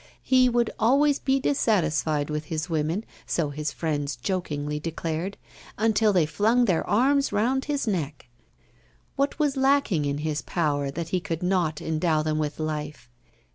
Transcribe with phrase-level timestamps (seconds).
[0.23, 5.37] He would always be dissatisfied with his women so his friends jokingly declared
[5.77, 8.27] until they flung their arms round his neck.
[9.15, 13.11] What was lacking in his power that he could not endow them with life?